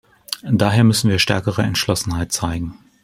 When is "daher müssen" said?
0.51-1.11